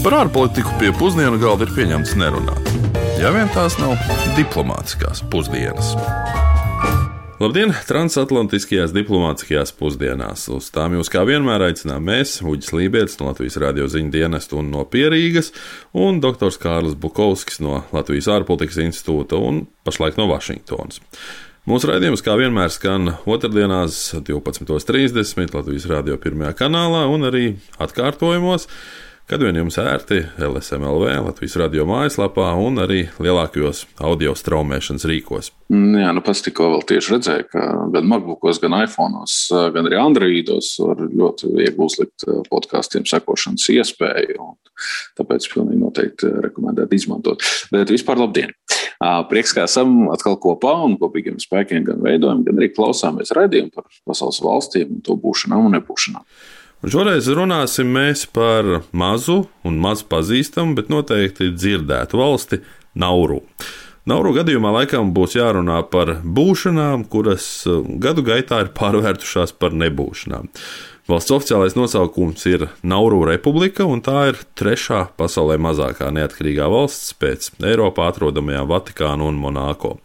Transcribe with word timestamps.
Par 0.00 0.14
ārpolitiku 0.16 0.70
pie 0.80 0.94
pusdienu 0.96 1.36
galda 1.36 1.66
ir 1.66 1.74
pieņemts 1.76 2.14
nerunāt. 2.16 2.68
Ja 3.20 3.28
vien 3.34 3.50
tās 3.52 3.74
nav 3.76 3.98
diplomātiskās 4.32 5.20
pusdienas. 5.28 5.90
Labdien! 7.40 7.74
Transatlantiskajās 7.84 8.94
diplomātiskajās 8.96 9.74
pusdienās. 9.76 10.46
Uz 10.56 10.70
tām 10.72 10.96
jūs 10.96 11.12
kā 11.12 11.26
vienmēr 11.28 11.66
aicinām 11.66 12.08
mēs, 12.08 12.38
Uģis 12.40 12.72
Lībijams 12.78 13.18
no 13.20 13.28
Latvijas 13.28 13.60
radio 13.60 13.90
ziņu 13.92 14.08
dienesta 14.14 14.56
un 14.56 14.70
no 14.72 14.86
Pierīgas, 14.88 15.52
un 15.92 16.22
dr. 16.24 16.48
Kārlis 16.64 16.96
Bukovskis 16.96 17.60
no 17.60 17.82
Latvijas 17.92 18.30
ārpolitikas 18.32 18.80
institūta 18.86 19.36
un 19.36 19.66
pašlaik 19.84 20.16
no 20.16 20.30
Vašingtonas. 20.32 21.04
Mūsu 21.68 21.92
raidījums, 21.92 22.24
kā 22.24 22.38
vienmēr, 22.40 22.72
skan 22.72 23.18
otrdienās, 23.28 24.00
12.30 24.16 25.60
Latvijas 25.60 25.90
radio 25.92 26.16
pirmajā 26.16 26.56
kanālā 26.64 27.04
un 27.12 27.28
arī 27.28 27.46
atkārtojumos 27.84 28.64
kad 29.30 29.42
vien 29.46 29.54
jums 29.60 29.76
ērti 29.78 30.24
LSMLV, 30.42 31.04
Latvijas 31.22 31.54
radio 31.60 31.84
mājaslapā 31.86 32.48
un 32.58 32.80
arī 32.82 33.04
lielākajos 33.22 33.84
audio 34.02 34.32
straumēšanas 34.34 35.06
rīkos. 35.06 35.52
Mm, 35.70 36.00
jā, 36.02 36.08
nu 36.16 36.22
pats 36.26 36.42
tikko 36.42 36.66
vēl 36.72 36.82
tieši 36.88 37.14
redzēju, 37.14 37.46
ka 37.52 37.66
gan 37.94 38.08
MacBookos, 38.10 38.58
gan 38.62 38.74
iPhone'os, 38.80 39.36
gan 39.76 39.86
arī 39.86 40.00
Androidos 40.02 40.72
var 40.82 41.04
ļoti 41.06 41.52
viegli 41.54 41.86
uzlikt 41.86 42.26
eh, 42.26 42.42
podkāstiem 42.50 43.06
sekošanas 43.06 43.70
iespēju. 43.76 44.50
Tāpēc 45.20 45.46
pilnīgi 45.54 45.78
noteikti 45.84 46.34
rekomendētu 46.48 46.98
izmantot. 46.98 47.46
Bet 47.70 47.94
vispār 47.94 48.18
labdien! 48.24 48.56
Prieks, 49.30 49.54
ka 49.56 49.62
esam 49.64 50.10
atkal 50.12 50.34
kopā 50.42 50.74
un 50.84 50.98
kopīgiem 51.00 51.38
spēkiem 51.40 51.86
gan 51.86 52.02
veidojam, 52.04 52.42
gan 52.44 52.58
arī 52.58 52.68
klausāmies 52.74 53.30
raidījumu 53.36 53.70
par 53.72 53.86
pasaules 54.10 54.42
valstīm 54.44 54.98
un 54.98 55.04
to 55.06 55.16
būšanām 55.22 55.70
un 55.70 55.78
nebūšanām. 55.78 56.26
Un 56.80 56.88
šoreiz 56.88 57.26
runāsim 57.28 57.92
par 58.32 58.64
mazu 58.96 59.42
un 59.68 59.76
maz 59.76 60.00
pazīstamu, 60.00 60.72
bet 60.78 60.88
noteikti 60.88 61.50
dzirdētu 61.52 62.16
valsti 62.16 62.62
Nauru. 62.96 63.42
Nauru 64.08 64.32
gadījumā 64.38 64.72
laikam 64.78 65.10
būs 65.12 65.36
jārunā 65.36 65.82
par 65.92 66.14
būšanām, 66.24 67.04
kuras 67.12 67.66
uh, 67.68 67.84
gadu 68.00 68.24
gaitā 68.24 68.62
ir 68.64 68.72
pārvērtušās 68.72 69.52
par 69.60 69.76
nebūšanām. 69.76 70.48
Valsts 71.10 71.34
oficiālais 71.36 71.76
nosaukums 71.76 72.46
ir 72.48 72.64
Nauru 72.80 73.20
republika, 73.28 73.84
un 73.84 74.00
tā 74.00 74.30
ir 74.30 74.40
trešā 74.56 75.02
pasaulē 75.20 75.58
mazākā 75.60 76.08
neatkarīgā 76.16 76.70
valsts 76.70 77.12
pēc 77.20 77.50
Eiropā 77.60 78.08
atrodamajām 78.08 78.72
Vatikānu 78.72 79.28
un 79.28 79.38
Monako. 79.42 79.98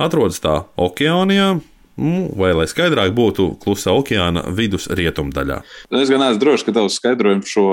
Atrodas 0.00 0.40
tā 0.40 0.62
Okeānijā, 0.80 1.58
vai, 1.96 2.50
lai 2.56 2.66
skaidrāk 2.70 3.14
būtu, 3.14 3.54
klusā 3.62 3.94
okeāna 3.94 4.44
vidus 4.54 4.88
rietumdaļā. 4.90 5.60
Es 5.94 6.10
gan 6.10 6.24
esmu 6.26 6.42
drošs, 6.42 6.66
ka 6.66 6.74
tavs 6.76 6.98
skaidrojums 6.98 7.50
šo 7.50 7.66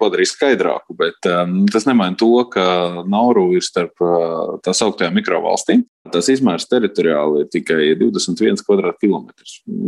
padarīs 0.00 0.34
skaidrāku, 0.36 0.96
bet 0.98 1.28
um, 1.30 1.62
tas 1.72 1.88
nemaina 1.88 2.18
to, 2.20 2.30
ka 2.52 3.04
Nauru 3.08 3.48
ir 3.56 3.64
starp 3.64 4.04
uh, 4.04 4.56
tā 4.64 4.76
sauktajām 4.76 5.16
mikrovalstīm. 5.16 5.86
Tas 6.12 6.28
izmērs 6.30 6.68
teritoriāli 6.70 7.42
ir 7.42 7.48
tikai 7.50 7.80
21 7.98 8.62
km2. 8.62 9.22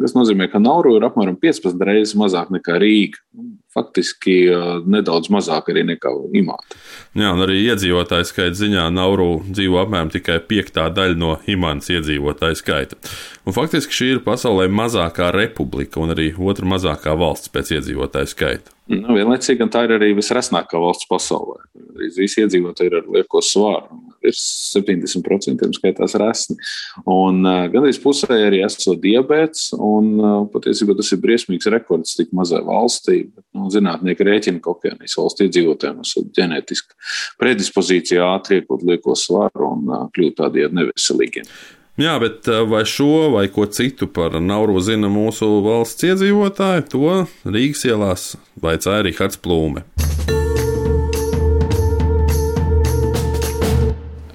Tas 0.02 0.16
nozīmē, 0.16 0.48
ka 0.50 0.62
Nauru 0.62 0.96
ir 0.98 1.06
apmēram 1.06 1.36
15 1.39 1.84
reizes 1.86 2.16
mazāk 2.19 2.50
nekā 2.55 2.80
Rīga 2.83 3.20
faktiski 3.74 4.36
nedaudz 4.88 5.30
mazāk 5.33 5.70
arī 5.72 5.84
nekā 5.92 6.12
Imāta. 6.38 6.78
Jā, 7.19 7.33
un 7.34 7.42
arī 7.44 7.61
iedzīvotāju 7.66 8.28
skaita 8.28 8.58
ziņā 8.58 8.86
Nauru 8.94 9.42
dzīvo 9.48 9.83
apmēram 9.83 10.12
tikai 10.14 10.38
piektā 10.48 10.88
daļa 10.94 11.19
no 11.20 11.34
Imānas 11.50 11.91
iedzīvotāju 11.92 12.58
skaita. 12.58 12.98
Un 13.46 13.56
faktiski 13.56 14.00
šī 14.00 14.11
ir 14.16 14.24
pasaulē 14.27 14.69
mazākā 14.72 15.30
republika 15.36 16.02
un 16.02 16.16
arī 16.16 16.33
otra 16.39 16.69
mazākā 16.69 17.16
valsts 17.19 17.52
pēc 17.52 17.77
iedzīvotāju 17.78 18.34
skaita. 18.34 18.78
Nu, 18.89 19.12
vienlaicīgi 19.12 19.67
tā 19.69 19.83
ir 19.84 19.92
arī 19.98 20.14
visresnākā 20.17 20.81
valsts 20.81 21.08
pasaulē. 21.11 21.58
Visi 22.17 22.41
iedzīvotāji 22.41 22.89
ir 22.89 22.97
ar 23.03 23.11
lieko 23.19 23.42
svāru. 23.45 23.98
Ir 24.25 24.34
70% 24.34 25.69
skaitās 25.77 26.17
resni. 26.19 26.56
Un 27.05 27.42
uh, 27.45 27.67
gandrīz 27.70 28.01
pusē 28.02 28.40
arī 28.46 28.63
esot 28.64 28.98
diabetes. 29.02 29.68
Un, 29.77 30.11
uh, 30.17 30.40
patiesībā 30.55 30.96
tas 30.96 31.13
ir 31.13 31.20
briesmīgs 31.23 31.68
rekords 31.74 32.17
tik 32.17 32.33
mazai 32.36 32.63
valstī. 32.67 33.20
Bet, 33.29 33.45
nu, 33.55 33.68
zinātnieki 33.73 34.27
rēķina, 34.27 34.63
ka 34.64 34.73
Okeānijas 34.73 35.18
valsts 35.20 35.45
iedzīvotājiem 35.45 36.01
ir 36.02 36.30
ģenētiska 36.40 36.98
predispozīcija 37.45 38.30
ātri 38.39 38.63
iekot 38.63 38.89
lieko 38.89 39.18
svaru 39.18 39.68
un 39.68 39.84
uh, 39.92 40.07
kļūt 40.17 40.40
tādiem 40.40 40.80
neveselīgiem. 40.80 41.52
Jā, 41.98 42.13
bet 42.23 42.47
eh, 42.47 42.61
vai 42.63 42.85
šo 42.86 43.33
vai 43.33 43.48
ko 43.51 43.64
citu 43.67 44.07
par 44.07 44.36
Nauru 44.39 44.79
zina 44.79 45.09
mūsu 45.11 45.48
valsts 45.64 46.05
iedzīvotāji, 46.07 46.85
to 46.92 47.14
Rīgas 47.42 47.81
ielās 47.89 48.27
vaicāja 48.63 49.03
Rihards 49.03 49.41
Plūme. 49.42 49.83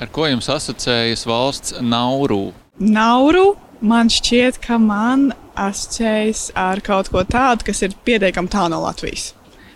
Ar 0.03 0.12
ko 0.12 0.28
jums 0.28 0.52
asociējas 0.52 1.23
valsts 1.29 1.78
Nauru? 1.79 2.50
Nauru 2.84 3.53
man 3.79 4.12
šķiet, 4.12 4.59
ka 4.66 4.75
man 4.75 5.29
asociējas 5.56 6.50
ar 6.59 6.84
kaut 6.84 7.13
ko 7.13 7.23
tādu, 7.23 7.69
kas 7.72 7.79
ir 7.88 7.96
pietiekami 8.03 8.52
tālu 8.52 8.75
no 8.75 8.81
Latvijas, 8.90 9.29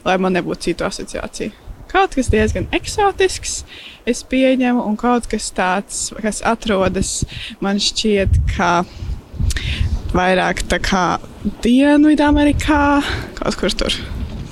lai 0.03 0.17
man 0.19 0.35
nebūtu 0.35 0.67
citu 0.67 0.89
asociāciju 0.89 1.66
kaut 1.91 2.17
kas 2.17 2.31
diezgan 2.33 2.67
eksotisks, 2.75 3.61
es 4.07 4.23
pieņemu, 4.27 4.83
un 4.83 4.97
kaut 4.99 5.29
kas 5.31 5.49
tāds, 5.55 6.07
kas 6.21 6.43
atrodas 6.45 7.21
man 7.63 7.81
šķiet, 7.81 8.41
ka 8.55 8.71
vairāk 10.15 10.63
tā 10.71 10.79
kā 10.83 11.07
Dienvidamerikā, 11.63 12.83
kaut 13.39 13.59
kur 13.59 13.75
tur. 13.75 13.95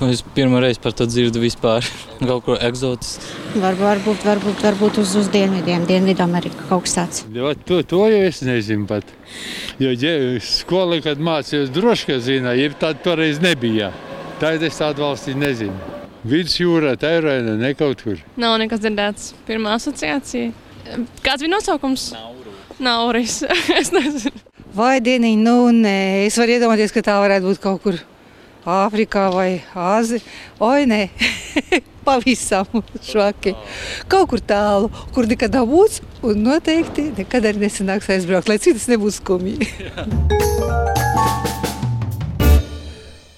Es 0.04 0.20
pirmo 0.20 0.60
reizi 0.60 0.80
par 0.80 0.92
to 0.92 1.06
dzirdu 1.08 1.40
vispār. 1.40 1.84
Kaut 2.28 2.42
ko 2.44 2.56
eksotisku. 2.60 3.30
Var, 3.62 3.78
varbūt, 3.80 4.26
varbūt, 4.28 4.60
varbūt 4.60 4.98
uz, 5.00 5.14
uz 5.16 5.30
dienvidiem, 5.32 5.86
Dienvidamerika 5.88 6.66
kaut 6.68 6.84
kas 6.84 6.96
tāds. 6.98 7.22
Jo, 7.32 7.54
to, 7.56 7.80
to 7.88 8.02
jau 8.12 8.20
es 8.26 8.42
nezinu 8.44 8.84
pat. 8.88 9.08
Jo 9.80 9.94
skolā, 10.44 11.00
kad 11.04 11.20
mācījos, 11.20 11.72
droši 11.72 12.10
vien 12.10 12.20
zināja, 12.28 12.68
ja 12.68 12.76
tāda 12.84 13.04
toreiz 13.08 13.40
nebija. 13.40 13.88
Tāda 14.40 14.68
es 14.68 14.76
tādu 14.76 15.06
valsti 15.06 15.36
nezinu. 15.36 15.96
Vidusjūrā, 16.26 16.96
Tairānā, 16.98 17.54
ne 17.60 17.70
kaut 17.78 18.00
kur. 18.02 18.18
Nav 18.40 18.56
nekas 18.58 18.80
dzirdēts. 18.82 19.28
Pirmā 19.46 19.76
asociācija. 19.76 20.50
Kāds 21.22 21.44
bija 21.44 21.52
nosaukums? 21.52 22.08
Nauris. 22.82 23.44
es 23.80 23.92
nezinu. 23.94 24.34
Vai 24.76 24.98
dieniņ, 25.00 25.44
nu 25.46 25.70
nē, 25.72 26.26
es 26.26 26.36
varu 26.40 26.56
iedomāties, 26.56 26.92
ka 26.92 27.04
tā 27.06 27.16
varētu 27.22 27.46
būt 27.48 27.62
kaut 27.62 27.80
kur 27.84 28.02
Āfrikā 28.66 29.28
vai 29.30 29.48
Āzijā. 29.78 30.26
Oi, 30.66 30.88
nē, 30.90 31.00
pavisam 32.06 32.82
švaki. 33.06 33.54
Kaut 34.10 34.26
kur 34.34 34.42
tālu, 34.42 34.90
kur 35.14 35.30
nekad 35.30 35.54
nav 35.54 35.70
būts, 35.70 36.02
un 36.26 36.42
noteikti 36.48 37.12
nekad 37.22 37.46
arī 37.46 37.68
nesanāks 37.68 38.10
aizbraukt, 38.18 38.50
lai 38.50 38.58
citas 38.58 38.90
nebūtu 38.90 39.20
skumji. 39.22 39.70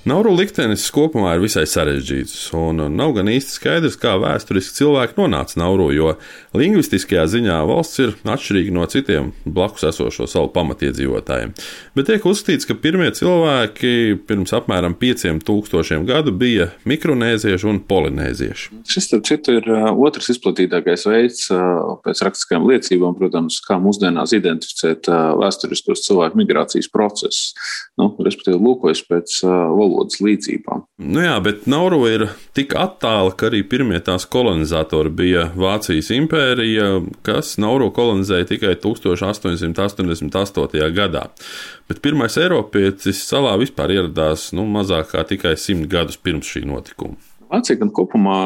Nauru 0.09 0.31
liktenis 0.39 0.87
kopumā 0.95 1.35
ir 1.37 1.43
visai 1.43 1.67
sarežģīts, 1.69 2.37
un 2.57 2.81
nav 2.97 3.11
gan 3.19 3.29
īsti 3.29 3.53
skaidrs, 3.59 3.97
kā 4.01 4.15
vēsturiski 4.17 4.79
cilvēki 4.79 5.19
nonāca 5.19 5.59
Nauru, 5.61 5.91
jo 5.93 6.15
lingvistiskajā 6.57 7.27
ziņā 7.29 7.57
valsts 7.69 8.01
ir 8.01 8.15
atšķirīga 8.25 8.73
no 8.73 8.87
citiem 8.89 9.33
blakus 9.45 9.85
esošo 9.91 10.25
salu 10.31 10.49
pamatiedzīvotājiem. 10.55 11.53
Bet 11.99 12.09
tiek 12.09 12.25
uzskatīts, 12.25 12.65
ka 12.71 12.77
pirmie 12.81 13.11
cilvēki 13.19 14.23
pirms 14.31 14.55
apmēram 14.57 14.95
5000 14.97 16.09
gadu 16.09 16.33
bija 16.33 16.71
mikronēzieši 16.89 17.69
un 17.69 17.83
polinēzieši. 17.91 18.81
Šis, 18.89 19.11
starp 19.11 19.29
citu, 19.29 19.59
ir 19.61 19.69
otrs 19.93 20.33
izplatītākais 20.33 21.05
veids 21.11 21.51
pēc 22.07 22.25
rakstiskajām 22.31 22.71
liecībām, 22.71 23.19
protams, 23.19 23.61
kā 23.67 23.77
mūsdienās 23.83 24.33
identificēt 24.39 25.13
vēsturiskos 25.43 26.07
cilvēku 26.07 26.41
migrācijas 26.41 26.89
procesus. 26.95 27.53
Nu, 27.99 28.15
respektīvi, 28.25 28.63
lūkojas 28.63 29.05
pēc 29.11 29.41
valodas 29.45 29.98
valodas 29.99 30.21
līdzībām. 30.23 30.85
Nu 31.03 31.23
jā, 31.25 31.35
bet 31.43 31.67
Nauru 31.71 32.07
ir 32.09 32.29
tik 32.57 32.75
attāla, 32.79 33.33
ka 33.37 33.47
arī 33.51 33.63
pirmie 33.69 34.01
tās 34.05 34.27
kolonizatori 34.31 35.11
bija 35.11 35.49
Vācijas 35.59 36.11
impērija, 36.15 37.03
kas 37.27 37.57
Nauru 37.59 37.91
kolonizēja 37.95 38.49
tikai 38.55 38.77
1888. 38.83 40.93
gadā. 40.95 41.27
Bet 41.89 42.03
pirmais 42.05 42.37
Eiropietis 42.39 43.25
salā 43.27 43.57
vispār 43.61 43.91
ieradās 43.97 44.53
nu, 44.57 44.67
mazāk 44.69 45.07
kā 45.15 45.25
tikai 45.27 45.57
simt 45.59 45.89
gadus 45.91 46.21
pirms 46.21 46.47
šī 46.47 46.65
notikuma. 46.69 47.17
Vācija 47.49 47.79
gan 47.81 47.89
kopumā 47.97 48.41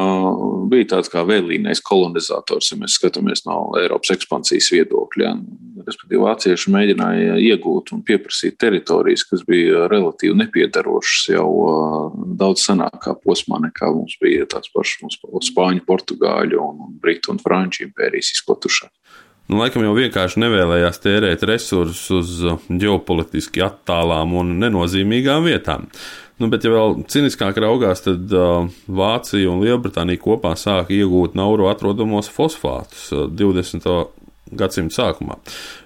bija 0.71 0.93
tāds 0.93 1.09
kā 1.11 1.25
vēlīnais 1.27 1.81
kolonizators, 1.83 2.69
ja 2.71 2.77
mēs 2.79 2.95
skatāmies 2.95 3.43
no 3.43 3.75
Eiropas 3.81 4.13
ekspansijas 4.15 4.69
viedokļa. 4.71 5.33
Respektīvi, 5.83 6.21
vācieši 6.23 6.71
mēģināja 6.73 7.37
iegūt 7.43 7.93
un 7.95 8.03
pieprasīt 8.07 8.55
teritorijas, 8.61 9.25
kas 9.27 9.43
bija 9.47 9.87
relatīvi 9.91 10.37
nepiedarošas 10.39 11.29
jau 11.33 11.49
daudz 12.39 12.65
senākā 12.69 13.17
posmā 13.23 13.59
nekā 13.67 13.91
mums 13.91 14.15
bija 14.21 14.47
tās 14.55 14.71
pašas 14.73 15.19
spāņu, 15.49 15.85
portugāļu 15.87 16.63
un 16.63 16.97
britu 17.03 17.33
un 17.33 17.41
franču 17.43 17.87
impērijas 17.87 18.33
izplatušās. 18.37 18.93
Nu, 19.51 19.57
laikam 19.59 19.83
jau 19.83 19.91
vienkārši 19.97 20.39
nevēlējās 20.39 21.01
tērēt 21.03 21.41
resursus 21.49 22.05
uz 22.15 22.59
ģeopolitiski 22.71 23.63
attālām 23.65 24.37
un 24.39 24.53
nenozīmīgām 24.61 25.49
vietām. 25.49 25.89
Nu, 26.41 26.47
bet, 26.49 26.63
ja 26.65 26.71
vēl 26.73 27.03
ciniskāk 27.11 27.59
raugās, 27.61 28.01
tad 28.05 28.31
uh, 28.33 28.69
Vācija 28.87 29.51
un 29.51 29.61
Lielbritānija 29.61 30.21
kopā 30.23 30.55
sāka 30.57 30.95
iegūt 30.95 31.35
nauru 31.37 31.67
atrodamos 31.69 32.31
fosfātus 32.31 33.09
uh, 33.13 33.27
20. 33.29 33.85
Gadsimta 34.59 34.95
sākumā. 34.99 35.37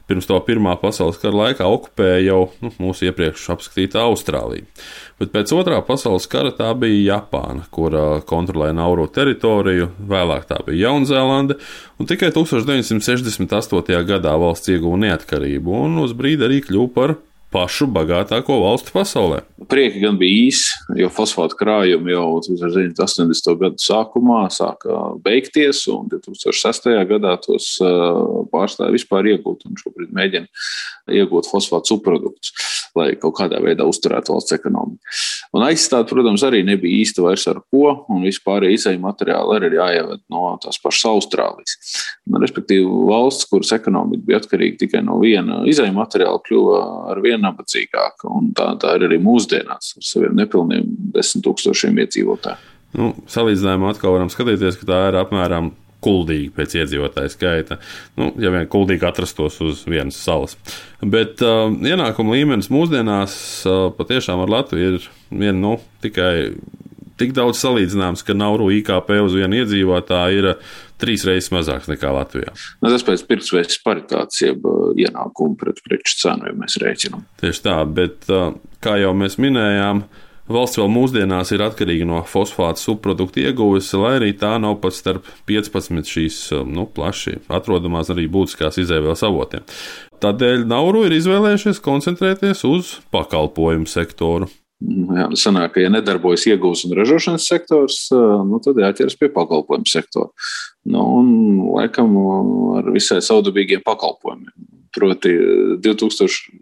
Pirms 0.07 0.27
to 0.29 0.37
Pirmā 0.47 0.77
pasaules 0.79 1.19
kara 1.19 1.35
laikā 1.35 1.67
okupēja 1.67 2.21
jau 2.29 2.39
nu, 2.63 2.71
mūsu 2.79 3.09
iepriekš 3.09 3.49
apskatītā 3.57 4.05
Austrālija. 4.07 4.63
Bet 5.19 5.33
pēc 5.33 5.51
otrā 5.57 5.81
pasaules 5.83 6.29
kara 6.31 6.53
tā 6.55 6.69
bija 6.79 7.17
Japāna, 7.17 7.65
kur 7.73 7.95
kontrolēja 8.29 8.77
nauru 8.77 9.09
teritoriju, 9.11 9.89
vēlāk 10.07 10.47
tā 10.47 10.61
bija 10.67 10.87
Jaunzēlande, 10.87 11.59
un 11.99 12.09
tikai 12.09 12.31
1968. 12.35 13.99
gadā 14.07 14.37
valsts 14.39 14.71
ieguva 14.71 15.01
neatkarību 15.03 15.81
un 15.83 15.99
uz 16.05 16.15
brīdi 16.15 16.47
arī 16.47 16.61
kļuva 16.63 16.93
par 16.95 17.17
pašu 17.53 17.87
bagātāko 17.91 18.57
valstu 18.63 18.93
pasaulē. 18.95 19.41
Prieki 19.71 20.01
gan 20.03 20.17
bija 20.19 20.47
īsi, 20.47 20.75
jo 20.99 21.09
fosfāta 21.13 21.55
krājumi 21.59 22.13
jau 22.13 22.25
80. 22.41 23.53
gadu 23.61 23.81
sākumā 23.81 24.43
sāka 24.53 24.97
beigties, 25.23 25.85
un 25.91 26.09
2006. 26.11 26.89
gadā 27.09 27.35
tos 27.43 27.73
pārstāja 28.51 28.93
vispār 28.95 29.31
iegūt, 29.33 29.67
un 29.67 29.79
šobrīd 29.79 30.13
mēģina 30.15 31.17
iegūt 31.19 31.49
fosfātu 31.51 31.93
subproduktus, 31.93 32.53
lai 32.97 33.13
kaut 33.21 33.37
kādā 33.39 33.61
veidā 33.63 33.87
uzturētu 33.87 34.35
valsts 34.35 34.57
ekonomiku. 34.57 35.17
Un 35.57 35.65
aizstāt, 35.65 36.05
protams, 36.11 36.43
arī 36.45 36.59
nebija 36.65 37.01
īsti 37.01 37.23
vairs 37.25 37.47
ar 37.49 37.63
ko, 37.73 37.89
un 38.13 38.21
vispār 38.27 38.67
izēju 38.69 39.01
materiāli 39.01 39.55
arī 39.57 39.71
ir 39.71 39.77
jāieved 39.79 40.21
no 40.33 40.51
tās 40.61 40.77
pašas 40.83 41.07
Austrālijas. 41.09 41.77
Nu, 42.29 42.37
respektīvi, 42.43 42.85
valsts, 43.09 43.47
kuras 43.49 43.73
ekonomika 43.73 44.27
bija 44.27 44.41
atkarīga 44.43 44.83
tikai 44.83 45.01
no 45.07 45.17
viena 45.23 45.63
izēju 45.69 45.95
materiāla, 45.97 46.43
kļuva 46.45 46.83
ar 47.13 47.23
vien 47.25 47.41
nabadzīgāka. 47.47 48.35
Tā, 48.57 48.69
tā 48.83 48.93
ir 48.99 49.07
arī 49.09 49.17
mūsdienās 49.23 49.95
ar 49.97 50.07
saviem 50.11 50.37
nepilniem 50.37 50.85
desmit 51.15 51.47
tūkstošiem 51.47 51.97
iedzīvotāju. 52.05 52.73
Nu, 52.97 53.11
salīdzinājumā 53.29 53.95
atkal 53.95 54.13
varam 54.13 54.29
skatīties, 54.31 54.77
ka 54.79 54.91
tā 54.93 55.01
ir 55.09 55.19
apmēram 55.19 55.73
kuldīgi 56.03 56.51
pēc 56.55 56.75
iedzīvotāju 56.81 57.33
skaita. 57.33 57.79
Nu, 58.19 58.31
ja 58.41 58.51
vien 58.53 58.67
kuldīgi 58.69 59.07
atrastos 59.07 59.59
uz 59.65 59.83
vienas 59.89 60.19
salas. 60.21 60.57
Bet 61.01 61.41
uh, 61.45 61.67
ienākuma 61.73 62.35
līmenis 62.37 62.71
mūsdienās 62.73 63.37
uh, 63.65 63.87
patiešām 63.97 64.43
ar 64.45 64.53
Latviju 64.59 64.97
ir 64.97 65.07
vien 65.31 65.61
nu, 65.61 65.77
tikai 66.05 66.33
tik 67.17 67.33
daudz 67.33 67.57
salīdzināms, 67.63 68.21
ka 68.25 68.35
Nauru 68.37 68.69
IKP 68.77 69.15
uz 69.23 69.33
vienu 69.37 69.57
iedzīvotāju 69.63 70.41
ir 70.41 70.49
trīs 71.01 71.25
reizes 71.25 71.49
mazāks 71.53 71.89
nekā 71.89 72.11
Latvijā. 72.13 72.53
Nu, 72.81 72.91
tas 72.91 73.05
pēc 73.05 73.23
pirksveids 73.29 73.81
paritātes, 73.85 74.43
jeb 74.43 74.65
ienākumu 74.97 75.57
pret 75.57 75.81
preču 75.85 76.17
cenu, 76.21 76.51
ja 76.51 76.57
mēs 76.57 76.77
rēķinām. 76.81 77.25
Tieši 77.41 77.63
tā, 77.65 77.79
bet 77.89 78.29
kā 78.85 78.97
jau 79.01 79.13
mēs 79.17 79.39
minējām, 79.41 80.05
Valsts 80.47 80.79
vēl 80.79 80.87
mūsdienās 80.91 81.51
ir 81.51 81.63
atkarīga 81.65 82.05
no 82.07 82.21
fosfāta 82.27 82.79
subproduktu 82.79 83.41
ieguves, 83.43 83.89
lai 83.99 84.13
arī 84.21 84.29
tā 84.39 84.53
nav 84.63 84.77
pat 84.83 84.95
starp 84.95 85.27
15 85.49 86.07
šīs 86.07 86.37
nu, 86.67 86.85
plaši 86.87 87.41
atrodamās 87.51 88.13
arī 88.13 88.29
būtiskās 88.31 88.79
izēvēles 88.83 89.25
avotiem. 89.27 89.65
Tādēļ 90.23 90.63
Nauru 90.69 91.03
ir 91.07 91.17
izvēlējušies 91.17 91.83
koncentrēties 91.83 92.63
uz 92.67 92.95
pakalpojumu 93.13 93.91
sektoru. 93.91 94.47
Jā, 94.77 95.25
nu 95.31 95.37
sanāk, 95.39 95.71
ka, 95.73 95.81
ja 95.81 95.89
nedarbojas 95.89 96.43
iegūs 96.51 96.83
un 96.85 96.93
ražošanas 96.99 97.47
sektors, 97.49 98.03
nu, 98.13 98.59
tad 98.61 98.77
jāķeras 98.77 99.17
pie 99.17 99.31
pakalpojumu 99.33 99.89
sektora. 99.89 100.29
Nu, 100.87 101.01
un, 101.17 101.31
laikam, 101.73 102.13
ar 102.77 102.91
visai 102.93 103.17
saudabīgiem 103.25 103.81
pakalpojumiem. 103.85 104.53
Proti, 104.93 105.33
2000. 105.83 106.56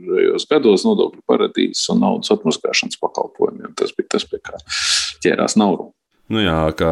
Gados 0.52 0.86
nodokļu 0.88 1.24
paradīzes 1.30 1.90
un 1.94 2.02
naudas 2.04 2.34
atmaskāšanas 2.36 3.02
pakalpojumiem. 3.02 3.76
Tas 3.78 3.94
bija 3.96 4.16
tas, 4.16 4.28
pie 4.30 4.42
kā 4.44 4.60
ķērās 5.26 5.58
Nauru. 5.62 5.92
Nu 6.34 6.42
jā, 6.42 6.58
kā 6.74 6.92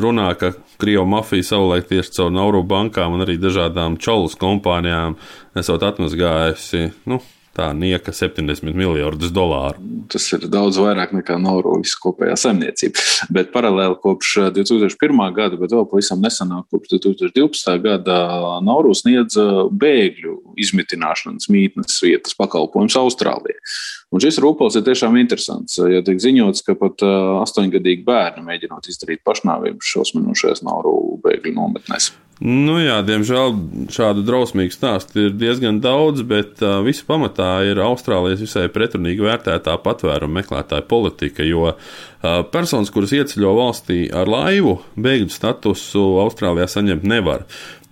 runā, 0.00 0.30
ka 0.40 0.54
Krievijas 0.80 1.10
mafija 1.12 1.44
savulaik 1.50 1.90
tieši 1.90 2.14
caur 2.16 2.30
Nauru 2.32 2.62
bankām 2.64 3.12
un 3.12 3.26
arī 3.26 3.36
dažādām 3.40 3.98
čaulus 4.00 4.38
kompānijām 4.40 5.18
esot 5.60 5.84
atmazgājusi. 5.84 6.86
Nu, 7.10 7.20
Tā 7.56 7.72
nieka 7.74 8.12
70 8.14 8.76
miljardus 8.78 9.32
dolāru. 9.34 9.82
Tas 10.10 10.28
ir 10.36 10.44
daudz 10.50 10.78
vairāk 10.78 11.10
nekā 11.16 11.34
Naurojas 11.42 11.96
kopējā 11.98 12.36
saimniecība. 12.38 13.02
Bet 13.36 13.50
paralēli 13.54 13.98
kopš 14.02 14.36
2001. 14.54 15.22
gada, 15.34 15.58
bet 15.58 15.74
vēl 15.74 15.86
pavisam 15.90 16.22
nesenāk, 16.22 16.68
kopš 16.70 16.94
2012. 16.94 17.72
gada, 17.82 18.18
Nauru 18.64 18.94
sniedz 18.96 19.34
bēgļu 19.82 20.36
izmitināšanas 20.62 21.50
mītnes 21.50 21.98
vietas 22.04 22.38
pakalpojumus 22.38 22.98
Austrālijai. 23.00 23.58
Un 24.10 24.22
šis 24.22 24.40
rūpels 24.42 24.74
ir 24.74 24.82
tiešām 24.86 25.14
interesants, 25.20 25.76
jo 25.78 26.00
tiek 26.06 26.18
ziņots, 26.18 26.64
ka 26.66 26.74
pat 26.78 27.04
astoņgadīgi 27.04 28.02
bērni 28.06 28.42
mēģinot 28.48 28.90
izdarīt 28.90 29.22
pašnāvību 29.26 29.86
šausminošajās 29.86 30.64
Nauru 30.66 30.96
bēgļu 31.22 31.54
nometnēs. 31.54 32.10
Nu 32.40 32.78
jā, 32.80 33.02
diemžēl 33.04 33.50
šādu 33.92 34.22
drausmīgu 34.24 34.72
stāstu 34.72 35.26
ir 35.26 35.34
diezgan 35.36 35.76
daudz, 35.84 36.22
bet 36.24 36.62
uh, 36.64 36.78
visu 36.86 37.04
pamatā 37.04 37.50
ir 37.68 37.82
Austrālijas 37.84 38.40
visai 38.40 38.62
pretrunīgi 38.72 39.20
vērtētā 39.26 39.74
patvērumu 39.84 40.38
meklētāja 40.38 40.86
politika, 40.88 41.44
jo 41.44 41.66
uh, 41.68 41.76
personas, 42.48 42.88
kuras 42.94 43.12
ieceļo 43.12 43.52
valstī 43.58 44.06
ar 44.08 44.32
laivu, 44.32 44.78
bēgļu 44.96 45.28
statusu 45.34 46.06
Austrālijā 46.24 46.64
saņemt 46.78 47.04
nevar. 47.12 47.44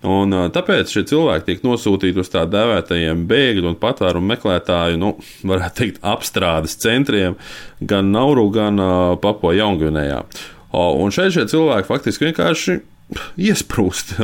Un, 0.07 0.31
tāpēc 0.55 0.93
šie 0.93 1.01
cilvēki 1.09 1.45
tiek 1.47 1.65
nosūtīti 1.67 2.21
uz 2.21 2.29
tā 2.31 2.45
dēvētajiem 2.47 3.25
bēgļu 3.27 3.67
un 3.73 3.75
patvērumu 3.81 4.31
meklētāju, 4.31 4.99
nu, 5.01 5.09
varētu 5.43 5.75
teikt, 5.81 5.99
apstrādes 6.07 6.77
centriem 6.79 7.35
gan 7.83 8.13
Nauru, 8.13 8.47
gan 8.55 8.79
Papo 9.19 9.51
Jaungvinējā. 9.51 10.21
Un 10.71 11.11
šeit 11.11 11.35
šie 11.35 11.43
cilvēki 11.51 11.89
faktiski 11.89 12.29
vienkārši 12.29 12.77
iesprūst 13.41 14.15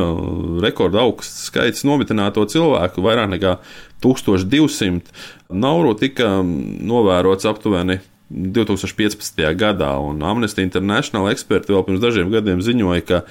rekorda 0.63 1.01
augsts 1.03 1.49
skaits 1.49 1.83
nometināto 1.87 2.45
cilvēku, 2.47 3.03
vairāk 3.03 3.33
nekā 3.33 3.57
1200. 4.05 5.11
Nauru 5.51 5.95
tika 5.99 6.37
novērots 6.45 7.49
aptuveni 7.49 7.99
2015. 8.29 9.43
gadā, 9.59 9.91
un 10.01 10.23
Amnesty 10.25 10.63
International 10.65 11.29
eksperti 11.29 11.73
vēl 11.75 11.85
pirms 11.85 12.01
dažiem 12.01 12.33
gadiem 12.33 12.63
ziņoja, 12.65 13.05
ka 13.05 13.21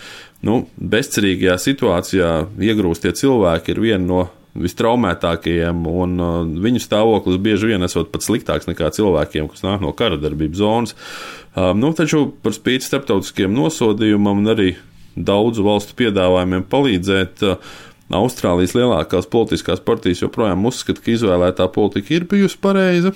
nu, 0.46 0.64
bezcerīgajā 0.78 1.58
situācijā 1.58 2.30
iegrūstie 2.62 3.14
cilvēki 3.18 3.74
ir 3.74 3.82
viena 3.82 4.06
no 4.06 4.22
vistraumētākajiem, 4.54 5.80
un 5.90 6.18
uh, 6.22 6.34
viņu 6.46 6.82
stāvoklis 6.82 7.40
bieži 7.42 7.72
vien 7.72 7.82
esot 7.82 8.12
pat 8.14 8.22
sliktāks 8.22 8.68
nekā 8.70 8.92
cilvēkiem, 8.94 9.48
kas 9.50 9.64
nāk 9.66 9.82
no 9.82 9.90
kara 9.98 10.18
darbības 10.20 10.60
zonas. 10.60 10.94
Uh, 10.94 11.72
nu, 11.74 11.90
taču 11.96 12.28
par 12.44 12.54
spīti 12.54 12.86
starptautiskiem 12.86 13.50
nosodījumam 13.54 14.44
un 14.44 14.52
arī 14.54 14.68
daudzu 15.14 15.66
valstu 15.66 15.98
piedāvājumiem 15.98 16.68
palīdzēt. 16.70 17.42
Uh, 17.42 17.74
Austrālijas 18.14 18.76
lielākās 18.76 19.28
politiskās 19.30 19.82
partijas 19.84 20.22
joprojām 20.22 20.64
uzskata, 20.68 21.02
ka 21.02 21.12
izvēlētā 21.14 21.66
politika 21.74 22.14
ir 22.14 22.26
bijusi 22.30 22.58
pareiza. 22.62 23.14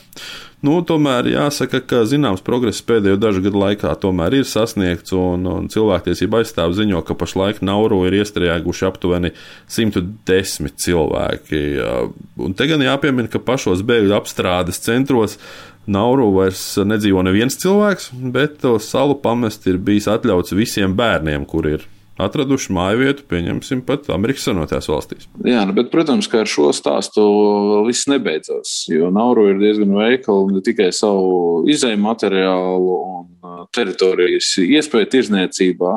Nu, 0.66 0.80
tomēr 0.82 1.28
jāsaka, 1.30 1.78
ka 1.86 2.00
zināms 2.10 2.42
progress 2.42 2.82
pēdējo 2.82 3.20
dažu 3.22 3.44
gadu 3.44 3.60
laikā 3.62 3.92
tomēr 4.02 4.40
ir 4.40 4.46
sasniegts, 4.48 5.14
un, 5.14 5.46
un 5.46 5.68
cilvēktiesība 5.70 6.40
aizstāv 6.42 6.74
ziņo, 6.74 7.04
ka 7.06 7.14
pašlaik 7.18 7.60
Nauru 7.62 8.00
ir 8.08 8.16
iestrēguši 8.18 8.86
aptuveni 8.88 9.30
110 9.70 10.74
cilvēki. 10.82 11.62
Un 12.42 12.58
te 12.58 12.66
gan 12.70 12.82
jāpiemina, 12.82 13.30
ka 13.30 13.38
pašos 13.38 13.84
bēgļu 13.86 14.16
apstrādes 14.18 14.82
centros 14.82 15.38
Nauru 15.88 16.32
vairs 16.34 16.64
nedzīvo 16.84 17.22
neviens 17.24 17.54
cilvēks, 17.62 18.10
bet 18.34 18.66
salu 18.84 19.14
pamest 19.22 19.70
ir 19.70 19.78
bijis 19.78 20.10
atļauts 20.10 20.58
visiem 20.58 20.98
bērniem, 20.98 21.46
kur 21.48 21.70
ir 21.70 21.86
atraduši 22.18 22.74
māju 22.74 23.02
vietu, 23.02 23.24
pieņemsim, 23.30 23.82
pat 23.86 24.08
Amerikas 24.14 24.46
Savienotajās 24.48 24.90
valstīs. 24.90 25.28
Jā, 25.46 25.62
nu, 25.68 25.74
bet, 25.76 25.90
protams, 25.92 26.28
ka 26.30 26.42
ar 26.42 26.50
šo 26.50 26.72
stāstu 26.76 27.24
viss 27.86 28.08
nebeidzas. 28.10 28.74
Jo 28.90 29.12
Nauru 29.14 29.48
ir 29.52 29.62
diezgan 29.62 29.94
veikali 29.98 30.58
ne 30.58 30.64
tikai 30.66 30.90
savu 30.94 31.64
izēju 31.70 32.00
materiālu 32.02 32.98
un 32.98 33.64
teritorijas 33.74 34.50
iespēju 34.64 35.10
tirzniecībā, 35.14 35.94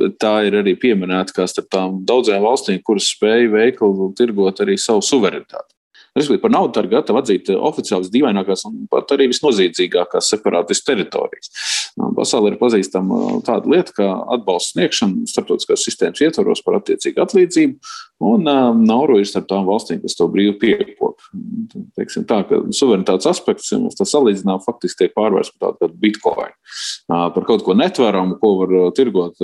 bet 0.00 0.18
tā 0.22 0.34
ir 0.48 0.58
arī 0.62 0.76
pieminēta 0.78 1.36
kā 1.36 1.46
starp 1.50 1.70
tām 1.72 2.02
daudzām 2.08 2.44
valstīm, 2.44 2.80
kuras 2.84 3.10
spēja 3.14 3.50
veikali 3.52 4.12
tirgot 4.18 4.62
arī 4.64 4.78
savu 4.80 5.04
suverenitāti. 5.06 5.74
Respektīvi, 6.12 6.42
par 6.42 6.52
naudu 6.52 6.74
tā 6.76 6.82
ir 6.84 6.90
gatava 6.92 7.22
atzīt 7.22 7.48
oficiāli 7.54 8.04
visdīvainākās 8.04 8.66
un 8.68 8.82
pat 8.92 9.14
arī 9.14 9.30
visnozīdzīgākās 9.30 10.28
separātistu 10.34 10.90
teritorijas. 10.90 11.48
Pasaulē 12.18 12.52
ir 12.52 12.58
pazīstama 12.60 13.38
tāda 13.46 13.72
lieta, 13.72 13.94
kā 13.96 14.08
atbalsts 14.36 14.74
sniegšana 14.74 15.26
starptautiskās 15.32 15.84
sistēmas 15.88 16.20
ietvaros 16.24 16.60
par 16.66 16.78
attiecīgu 16.80 17.24
atlīdzību, 17.24 17.92
un 18.28 18.44
Nauru 18.84 19.18
ir 19.22 19.28
starp 19.28 19.48
tām 19.50 19.64
valstīm, 19.68 20.02
kas 20.04 20.16
to 20.18 20.28
brīvi 20.32 20.54
piekop. 20.60 21.24
Teiksim 21.96 22.28
tā, 22.28 22.42
ka 22.48 22.60
suverenitātes 22.76 23.28
aspekts, 23.32 23.72
mēs 23.80 23.96
tā 23.98 24.06
salīdzinām, 24.08 24.60
faktiski 24.64 25.06
tiek 25.06 25.16
pārvērsts 25.16 25.56
par 25.56 25.78
tādu 25.80 25.96
kā 25.96 26.02
bitcoin, 26.04 26.56
par 27.08 27.48
kaut 27.48 27.64
ko 27.64 27.76
netveramu, 27.78 28.36
ko 28.40 28.54
var 28.60 28.76
tirgot 28.96 29.40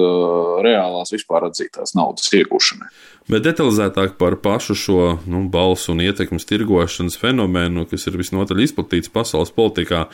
reālās 0.65 1.17
vispār 1.17 1.49
atzītās 1.49 1.97
naudas 1.97 2.29
iegūšanai. 2.37 2.93
Bet 3.29 3.45
detalizētāk 3.45 4.15
par 4.17 4.39
pašu 4.41 4.75
šo 4.79 5.01
nu, 5.29 5.43
balsu 5.53 5.93
un 5.93 6.01
ietekmes 6.01 6.49
tirgošanas 6.49 7.19
fenomenu, 7.21 7.85
kas 7.91 8.09
ir 8.09 8.17
visnotaļ 8.17 8.63
izplatīts 8.65 9.13
pasaules 9.13 9.53
politikā, 9.53 10.07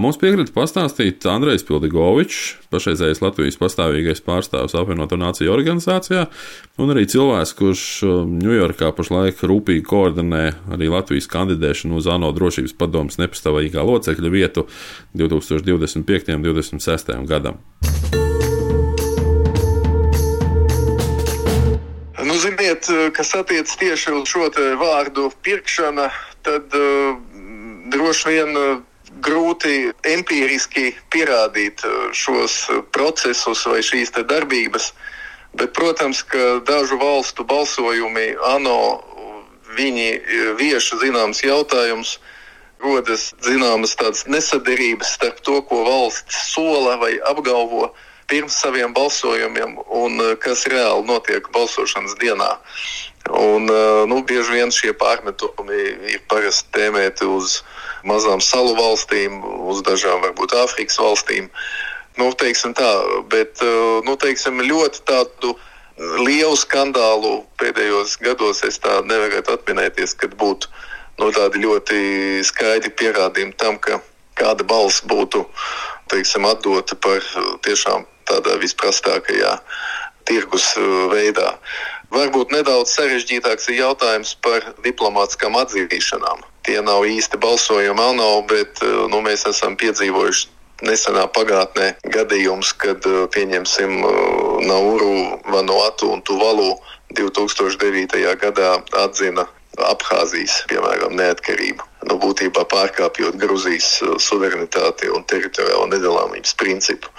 mums 0.00 0.16
piekrita 0.16 0.54
pastāstīt 0.56 1.26
Andrejs 1.28 1.66
Pildigovičs, 1.68 2.40
pašreizējais 2.72 3.20
Latvijas 3.20 3.60
pastāvīgais 3.60 4.24
pārstāvs 4.24 4.72
apvienoto 4.80 5.20
nāciju 5.20 5.52
organizācijā, 5.52 6.24
un 6.80 6.96
arī 6.96 7.04
cilvēks, 7.12 7.52
kurš 7.60 7.86
Ņujorkā 8.32 8.88
pašlaik 8.96 9.44
rūpīgi 9.44 9.84
koordinē 9.84 10.46
arī 10.72 10.88
Latvijas 10.96 11.28
kandidēšanu 11.28 12.00
uz 12.00 12.08
ANO 12.08 12.32
drošības 12.36 12.72
padomus 12.80 13.20
nepastāvīgā 13.20 13.84
locekļa 13.84 14.32
vietu 14.32 14.64
2025. 15.12 16.32
un 16.40 16.48
2026. 16.48 17.20
gadam. 17.28 17.60
Ziniet, 22.46 22.88
eh, 22.88 23.10
kas 23.10 23.34
attiecas 23.34 23.76
tieši 23.76 24.12
uz 24.20 24.28
šo 24.30 24.50
vārdu 24.78 25.30
pirkšana, 25.42 26.10
tad 26.46 26.74
uh, 26.74 27.16
droši 27.90 28.28
vien 28.28 28.56
uh, 28.56 28.78
grūti 29.20 29.90
empiriski 30.06 30.94
pierādīt 31.10 31.82
uh, 31.84 32.12
šos 32.14 32.70
procesus 32.94 33.66
vai 33.66 33.82
šīs 33.82 34.14
darbības. 34.14 34.92
Bet, 35.56 35.72
protams, 35.72 36.22
ka 36.22 36.60
dažu 36.68 36.98
valstu 37.00 37.44
balsojumi 37.44 38.36
ANO 38.44 39.02
viņi 39.76 40.08
vieš 40.60 40.92
zināms 41.00 41.42
jautājums, 41.42 42.18
rodas 42.80 43.30
zināmas 43.42 43.96
tādas 43.96 44.26
nesaderības 44.28 45.14
starp 45.16 45.40
to, 45.40 45.62
ko 45.62 45.82
valsts 45.88 46.52
sola 46.52 46.96
vai 47.00 47.16
apgalvo 47.24 47.94
pirms 48.26 48.52
saviem 48.60 48.92
balsojumiem 48.92 49.78
un 49.86 50.20
eh, 50.20 50.34
kas 50.42 50.66
reāli 50.70 51.06
notiek 51.06 51.46
balsošanas 51.54 52.16
dienā. 52.20 52.56
Un, 53.30 53.68
eh, 53.70 54.02
nu, 54.10 54.22
bieži 54.26 54.58
vien 54.58 54.72
šie 54.74 54.92
pārmetumi 54.98 55.82
ir 56.14 56.22
parasti 56.30 56.70
tēmēti 56.76 57.28
uz 57.30 57.60
mazām 58.06 58.42
salu 58.42 58.74
valstīm, 58.78 59.38
uz 59.70 59.82
dažām 59.86 60.22
varbūt 60.26 60.56
Āfrikas 60.62 60.98
valstīm. 61.02 61.50
Nu, 62.16 62.30
teiksim 62.32 62.74
tā, 62.74 62.90
bet 63.30 63.62
eh, 63.62 64.02
nu, 64.06 64.16
teiksim, 64.16 64.62
ļoti 64.62 65.06
tādu 65.06 65.54
lielu 65.96 66.56
skandālu 66.60 67.38
pēdējos 67.60 68.18
gados 68.20 68.60
es 68.66 68.76
tā 68.82 69.00
nevarētu 69.06 69.54
atminēties, 69.54 70.12
kad 70.20 70.34
būtu 70.36 70.68
nu, 71.22 71.30
tādi 71.32 71.62
ļoti 71.62 72.00
skaidri 72.44 72.92
pierādījumi 72.92 73.56
tam, 73.56 73.78
ka 73.80 74.02
kāda 74.36 74.66
balss 74.68 75.00
būtu 75.08 75.46
teiksim, 76.12 76.44
atdota 76.44 76.98
par 77.00 77.24
tiešām 77.64 78.04
tādā 78.28 78.56
visprastākajā 78.62 79.56
tirgus 80.26 80.72
uh, 80.80 81.06
veidā. 81.12 81.54
Varbūt 82.14 82.52
nedaudz 82.54 82.92
sarežģītāks 82.94 83.70
ir 83.72 83.80
jautājums 83.82 84.34
par 84.42 84.64
diplomātiskām 84.84 85.58
atzīšanām. 85.58 86.44
Tie 86.66 86.78
nav 86.82 87.06
īsti 87.06 87.38
balsojumi 87.42 88.02
ANO, 88.10 88.30
bet 88.50 88.82
uh, 88.82 89.06
nu, 89.10 89.22
mēs 89.26 89.46
esam 89.50 89.78
piedzīvojuši 89.78 90.52
nesenā 90.86 91.24
pagātnē 91.32 91.94
gadījums, 92.14 92.74
kad 92.78 93.06
uh, 93.08 93.24
pieņemsim 93.32 94.02
Nauru, 94.66 95.40
Vanuatu 95.50 96.10
un 96.14 96.24
Tuvalu 96.26 96.74
2009. 97.16 98.18
gadā 98.42 98.76
atzina 99.04 99.46
Abhāzijas, 99.76 100.62
piemēram, 100.70 101.14
neatkarību. 101.18 101.84
Nu, 102.08 102.16
būtībā 102.22 102.64
pārkāpjot 102.70 103.36
Gruzijas 103.40 103.88
suverenitāti 104.24 105.10
un 105.12 105.26
teritoriālo 105.28 105.88
nedalāmības 105.92 106.54
principu. 106.56 107.12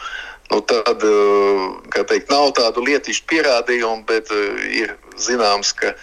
Nu, 0.49 0.61
tad, 0.61 1.03
eh, 1.03 2.03
teikt, 2.07 2.29
nav 2.31 2.53
tādu 2.55 2.83
lietišķu 2.87 3.27
pierādījumu, 3.31 4.05
bet 4.07 4.31
eh, 4.31 4.63
ir 4.83 4.95
zināms, 5.19 5.73
ka 5.75 5.93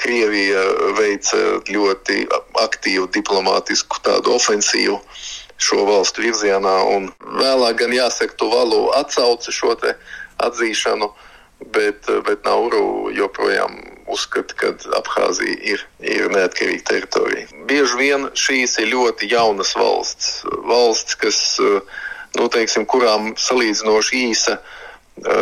Krievija 0.00 0.62
veica 0.96 1.38
ļoti 1.68 2.22
aktīvu 2.62 3.10
diplomātisku 3.12 4.00
ofensīvu 4.32 4.96
šo 5.60 5.84
valstu 5.84 6.24
virzienā. 6.24 6.76
Vēlāk 7.42 7.82
gan 7.82 7.92
jāsaka, 7.92 8.38
tu 8.40 8.48
valu 8.48 8.86
atsauci 8.96 9.52
šo 9.52 9.76
atzīšanu, 10.40 11.12
bet, 11.68 12.08
eh, 12.08 12.22
bet 12.24 12.48
Nauru 12.48 13.12
joprojām 13.12 13.76
uzskata, 14.08 14.56
ka 14.56 14.72
Abhāzija 14.96 15.58
ir, 15.74 15.84
ir 16.00 16.32
neatkarīga 16.32 16.86
teritorija. 16.88 17.50
Bieži 17.68 18.00
vien 18.00 18.30
šīs 18.32 18.78
ir 18.80 18.94
ļoti 18.94 19.28
jaunas 19.30 19.76
valsts, 19.76 20.40
valsts, 20.66 21.14
kas 21.20 21.38
uh, 21.60 22.00
nu, 22.38 22.48
teiksim, 22.52 22.86
kurām 22.86 23.34
salīdzinoši 23.38 24.22
īsa 24.30 24.58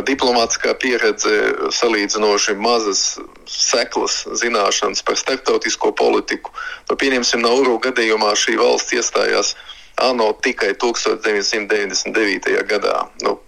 diplomātiskā 0.09 0.73
pieredze, 0.81 1.31
salīdzinoši 1.77 2.55
mazas 2.59 3.19
seklas 3.47 4.25
zināšanas 4.41 5.05
par 5.07 5.17
starptautisko 5.21 5.93
politiku. 5.95 6.51
Nu, 6.91 6.97
pieņemsim, 6.99 7.41
Nauru 7.45 7.79
gadījumā 7.85 8.33
šī 8.35 8.57
valsts 8.59 8.93
iestājās 8.97 9.55
ANO 10.03 10.33
tikai 10.43 10.73
1999. 10.79 12.65
gadā. 12.71 13.07
Nu, 13.23 13.39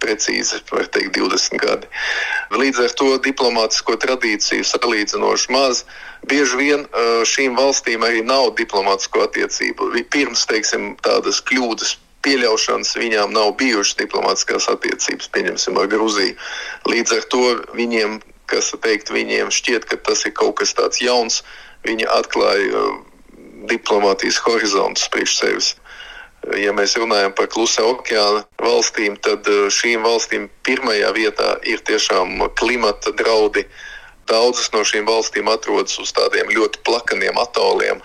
precīzi, 0.00 0.60
var 0.72 0.86
teikt, 0.94 1.16
20 1.16 1.58
gadi. 1.60 1.86
Līdz 2.56 2.78
ar 2.86 2.94
to 2.96 3.08
diplomātisko 3.24 3.96
tradīciju 4.00 4.64
salīdzinoši 4.64 5.52
maz. 5.52 5.84
Bieži 6.30 6.56
vien 6.60 6.86
šīm 7.28 7.56
valstīm 7.58 8.04
arī 8.06 8.22
nav 8.24 8.54
diplomātisko 8.60 9.26
attiecību. 9.26 9.90
Pirms, 10.12 10.46
teiksim, 10.48 10.96
tādas 11.04 11.42
kļūdas 11.50 11.96
pieļaušanas 12.24 12.96
viņām 13.00 13.32
nav 13.34 13.54
bijušas 13.60 13.98
diplomātiskās 14.00 14.68
attiecības, 14.72 15.30
pieņemsim, 15.34 15.78
ar 15.80 15.88
Gruziju. 15.90 16.36
Līdz 16.90 17.16
ar 17.16 17.28
to 17.32 17.44
viņiem, 17.76 18.18
kas 18.50 18.72
teikt, 18.84 19.12
viņiem 19.14 19.52
šķiet, 19.54 19.86
ka 19.88 20.00
tas 20.08 20.26
ir 20.28 20.34
kaut 20.36 20.58
kas 20.60 20.74
tāds 20.76 21.00
jauns, 21.02 21.40
viņi 21.86 22.08
atklāja 22.12 22.66
uh, 22.70 22.98
diplomātijas 23.70 24.40
horizontus 24.44 25.08
priekš 25.12 25.36
sevis. 25.40 25.70
Ja 26.56 26.72
mēs 26.72 26.94
runājam 26.96 27.34
par 27.36 27.50
klusā 27.52 27.84
okeāna 27.84 28.44
valstīm, 28.60 29.16
tad 29.24 29.48
uh, 29.48 29.68
šīm 29.72 30.04
valstīm 30.04 30.48
pirmajā 30.66 31.12
vietā 31.16 31.54
ir 31.68 31.80
tiešām 31.88 32.36
klimata 32.60 33.12
draudi. 33.16 33.66
Daudzas 34.30 34.68
no 34.74 34.84
šīm 34.86 35.08
valstīm 35.08 35.48
atrodas 35.50 35.96
uz 35.98 36.12
tādiem 36.14 36.52
ļoti 36.52 36.84
plakaniem 36.86 37.40
atoliem, 37.40 38.04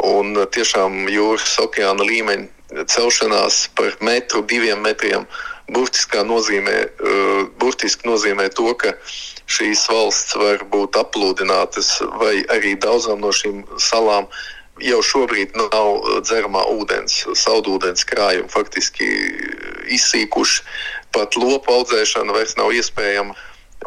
un 0.00 0.32
uh, 0.38 0.48
tiešām 0.48 1.04
jūras 1.12 1.58
okeāna 1.66 2.08
līmeņi 2.08 2.48
celšanās 2.70 3.66
par 3.78 3.96
metru, 4.04 4.42
diviem 4.46 4.82
metriem 4.84 5.26
burtiski 5.70 6.22
nozīmē, 6.26 6.76
uh, 6.86 7.42
burtiski 7.60 8.08
nozīmē 8.08 8.48
to, 8.54 8.72
ka 8.78 8.94
šīs 9.50 9.86
valsts 9.90 10.38
var 10.38 10.64
būt 10.70 10.98
aplūdinātas, 10.98 11.98
vai 12.22 12.40
arī 12.54 12.76
daudzām 12.78 13.22
no 13.22 13.32
šīm 13.34 13.62
salām 13.78 14.28
jau 14.80 15.00
šobrīd 15.04 15.56
nav 15.58 16.22
dzeramā 16.24 16.62
ūdens, 16.72 17.20
saldūdens 17.36 18.06
krājumi 18.08 18.50
faktiski 18.52 19.08
izsīkuši, 19.92 20.64
pat 21.14 21.36
lopu 21.36 21.74
audzēšana 21.74 22.34
vairs 22.36 22.56
nav 22.60 22.72
iespējama. 22.76 23.36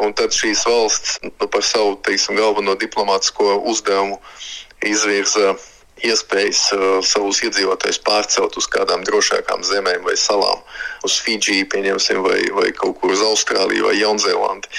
Un 0.01 0.13
tad 0.17 0.33
šīs 0.33 0.63
valsts 0.65 1.19
nu, 1.21 1.29
par 1.37 1.61
savu 1.65 1.99
teiksim, 2.05 2.37
galveno 2.39 2.73
diplomātsko 2.81 3.59
uzdevumu 3.69 4.17
izvirza 4.89 5.53
iespējas 6.07 6.61
uh, 6.75 6.83
savus 7.05 7.41
iedzīvotājus 7.45 8.01
pārcelt 8.05 8.57
uz 8.59 8.67
kādām 8.71 9.05
drošākām 9.07 9.63
zemēm 9.65 10.03
vai 10.07 10.15
salām, 10.19 10.61
uz 11.07 11.17
Fidžiju, 11.23 11.67
pieņemsim, 11.71 12.21
vai, 12.25 12.39
vai 12.55 12.71
kaut 12.77 12.99
kur 13.01 13.13
uz 13.15 13.23
Austrāliju 13.23 13.87
vai 13.87 13.95
Jaunzēlandi. 13.99 14.71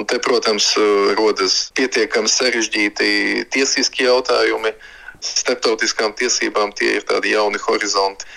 Un 0.00 0.08
te, 0.08 0.20
protams, 0.24 0.72
uh, 0.80 1.12
rodas 1.18 1.68
pietiekami 1.76 2.32
sarežģīti 2.32 3.10
tiesiski 3.52 4.08
jautājumi. 4.08 4.74
Startautiskām 5.20 6.14
tiesībām 6.16 6.72
tie 6.72 6.96
ir 6.96 7.04
tādi 7.08 7.34
jauni 7.34 7.60
horizonti. 7.66 8.28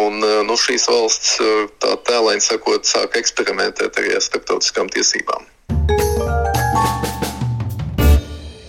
Un 0.00 0.22
uh, 0.22 0.40
nu, 0.46 0.56
šīs 0.56 0.88
valsts, 0.88 1.36
uh, 1.42 1.64
tā 1.82 1.96
tēlēni 2.08 2.44
sakot, 2.44 2.88
sāk 2.88 3.18
eksperimentēt 3.20 3.98
arī 4.00 4.16
ar 4.16 4.24
starptautiskām 4.24 4.88
tiesībām. 4.94 5.48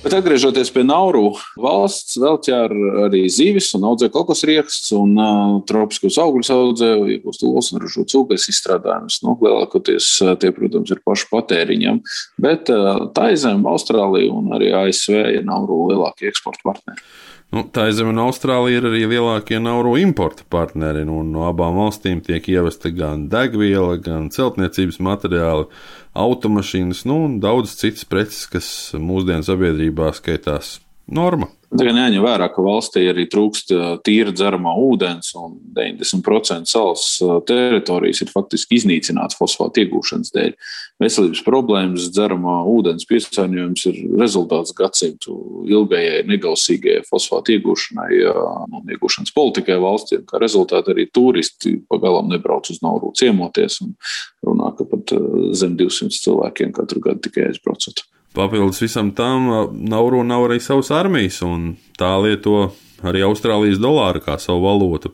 Bet 0.01 0.15
atgriežoties 0.17 0.71
pie 0.73 0.81
Nauru, 0.81 1.35
valsts 1.61 2.15
vēl 2.17 2.39
ķer 2.41 2.71
arī 3.03 3.19
zivis 3.29 3.67
un 3.77 3.83
audzē 3.85 4.07
kokosrieksts 4.09 4.89
un 4.97 5.11
uh, 5.13 5.59
tropiskus 5.69 6.17
augļus 6.23 6.49
audzē, 6.55 6.89
iegūst 7.15 7.45
olas 7.45 7.69
un 7.69 7.83
ražo 7.83 8.07
cūkais 8.09 8.47
izstrādājumus. 8.49 9.19
Nu, 9.21 9.35
lielākoties 9.45 10.07
tie, 10.41 10.49
protams, 10.55 10.89
ir 10.89 11.03
paši 11.05 11.27
patēriņam, 11.29 12.01
bet 12.41 12.73
uh, 12.73 13.11
tā 13.13 13.29
izem 13.35 13.61
Austrālija 13.69 14.33
un 14.33 14.49
arī 14.57 14.71
ASV 14.79 15.19
ir 15.37 15.45
Nauru 15.45 15.83
lielākie 15.91 16.31
eksporta 16.33 16.65
partneri. 16.65 17.05
Nu, 17.51 17.65
tā 17.67 17.89
zeme 17.91 18.13
un 18.13 18.21
Austrālija 18.23 18.79
ir 18.79 18.85
arī 18.87 19.01
lielākie 19.11 19.57
nauru 19.59 19.97
importa 19.99 20.45
partneri. 20.47 21.03
Nu, 21.07 21.19
no 21.27 21.43
abām 21.49 21.75
valstīm 21.81 22.21
tiek 22.23 22.47
ievesta 22.47 22.93
gan 22.95 23.25
degviela, 23.31 23.97
gan 23.99 24.29
celtniecības 24.31 25.01
materiāli 25.03 25.67
automašīnas, 26.15 27.03
nu, 27.11 27.17
un 27.27 27.35
daudz 27.43 27.75
citas 27.79 28.07
preces, 28.07 28.45
kas 28.51 28.69
mūsdienu 28.95 29.43
sabiedrībā 29.47 30.13
skaitās 30.15 30.77
norma. 31.13 31.51
Tagad 31.71 31.95
jāņem 31.95 32.23
vērā, 32.25 32.49
ka 32.51 32.63
valstī 32.65 33.05
arī 33.07 33.23
trūkst 33.31 33.69
tīra 34.03 34.33
dzeramā 34.35 34.73
ūdens, 34.75 35.29
un 35.39 35.53
90% 35.71 36.67
salas 36.67 37.05
teritorijas 37.47 38.19
ir 38.25 38.31
faktiski 38.33 38.75
iznīcināts 38.75 39.37
fosfātu 39.39 39.85
iegūšanas 39.85 40.33
dēļ. 40.35 40.51
Veselības 40.99 41.43
problēmas, 41.47 42.09
dzeramā 42.11 42.57
ūdens 42.67 43.07
piesārņojums 43.07 43.87
ir 43.87 44.01
rezultāts 44.19 44.75
gadsimtu 44.75 45.37
ilgajai 45.71 46.25
negausīgajai 46.27 47.07
fosfātu 47.07 47.55
iegūšanai 47.55 48.19
un 48.27 48.91
iegūšanas 48.91 49.31
politikai 49.31 49.79
valstī. 49.79 50.19
Kā 50.27 50.43
rezultātā 50.43 50.91
arī 50.91 51.07
turisti 51.07 51.77
pagalām 51.87 52.27
nebrauc 52.35 52.67
uz 52.67 52.83
Nauru 52.83 53.15
ciemoties 53.15 53.79
un 53.87 53.95
runā, 54.43 54.75
ka 54.75 54.91
pat 54.91 55.15
zem 55.55 55.79
200 55.79 56.19
cilvēkiem 56.19 56.75
katru 56.75 57.07
gadu 57.07 57.29
tikai 57.29 57.47
aizbraucot. 57.47 58.03
Papildus 58.35 58.79
visam 58.81 59.11
tam, 59.11 59.49
Nauru 59.91 60.21
nav 60.23 60.45
arī 60.47 60.61
savas 60.63 60.91
armijas, 60.95 61.41
un 61.43 61.73
tā 61.99 62.13
lieto 62.23 62.69
arī 63.03 63.25
Austrālijas 63.27 63.81
dolāru 63.81 64.21
kā 64.23 64.37
savu 64.39 64.63
valūtu. 64.63 65.11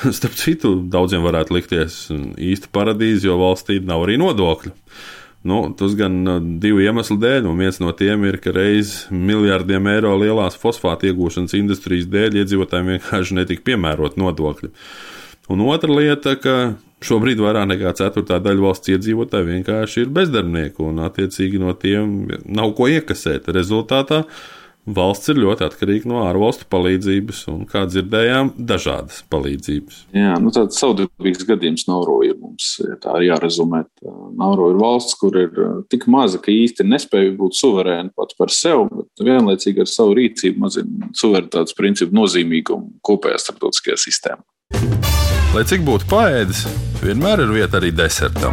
Starp 0.18 0.34
citu, 0.38 0.74
daudziem 0.90 1.22
varētu 1.26 1.54
likties 1.54 2.02
īsta 2.40 2.70
paradīze, 2.74 3.28
jo 3.28 3.38
valstī 3.40 3.78
nav 3.84 4.06
arī 4.06 4.18
nodokļu. 4.20 4.74
Nu, 5.46 5.62
tas 5.72 5.94
gan 5.96 6.18
divu 6.60 6.82
iemeslu 6.84 7.16
dēļ, 7.20 7.46
un 7.48 7.62
viens 7.62 7.78
no 7.80 7.94
tiem 7.96 8.26
ir, 8.28 8.36
ka 8.44 8.52
reiz 8.52 9.06
miljardiem 9.08 9.86
eiro 9.88 10.12
lielās 10.20 10.58
fosfātu 10.60 11.08
iegūšanas 11.08 11.56
industrijas 11.56 12.10
dēļ 12.12 12.42
iedzīvotājiem 12.42 12.90
vienkārši 12.96 13.38
netika 13.38 13.64
piemērot 13.70 14.18
nodokļi. 14.20 14.68
Un 15.50 15.64
otra 15.64 15.96
lieta, 15.96 16.34
ka 16.36 16.56
Šobrīd 17.00 17.40
vairāk 17.40 17.68
nekā 17.70 17.94
ceturtā 17.96 18.36
daļa 18.44 18.64
valsts 18.66 18.92
iedzīvotāji 18.92 19.46
vienkārši 19.54 20.02
ir 20.04 20.14
bezdarbnieki, 20.16 20.82
un 20.84 21.00
attiecīgi 21.06 21.60
no 21.62 21.72
tiem 21.72 22.26
nav 22.44 22.74
ko 22.76 22.90
iekasēt. 22.92 23.48
Rezultātā 23.56 24.26
valsts 24.84 25.30
ir 25.32 25.40
ļoti 25.40 25.64
atkarīga 25.64 26.10
no 26.10 26.20
ārvalstu 26.26 26.66
palīdzības, 26.72 27.40
un, 27.52 27.64
kā 27.68 27.86
dzirdējām, 27.88 28.52
dažādas 28.68 29.22
palīdzības. 29.32 30.02
Jā, 30.16 30.36
nu 30.42 30.52
tāds 30.52 30.80
saudabīgs 30.80 31.46
gadījums 31.48 31.86
Nauro 31.88 32.20
ir 32.26 32.36
mums, 32.40 32.74
ja 32.84 32.96
tā 33.00 33.16
ir 33.20 33.30
jārezumē. 33.30 33.82
Nauro 34.36 34.70
ir 34.74 34.80
valsts, 34.80 35.16
kur 35.20 35.36
ir 35.40 35.56
tik 35.92 36.04
maza, 36.10 36.40
ka 36.42 36.52
īsti 36.52 36.84
nespēja 36.88 37.32
būt 37.40 37.56
suverēna 37.60 38.12
pats 38.16 38.36
par 38.36 38.52
sevi, 38.52 38.88
bet 38.92 39.24
vienlaicīgi 39.30 39.84
ar 39.84 39.92
savu 39.92 40.16
rīcību 40.20 40.64
mazina 40.66 41.12
suverenitātes 41.16 41.76
principu 41.78 42.20
nozīmīgumu 42.20 42.98
kopējā 43.08 43.40
starptautiskajā 43.46 44.00
sistēmā. 44.08 45.39
Lai 45.50 45.64
cik 45.66 45.80
būtu 45.82 46.06
paēdis, 46.06 46.60
vienmēr 47.02 47.40
ir 47.42 47.48
vieta 47.50 47.80
arī 47.80 47.88
desertam. 47.90 48.52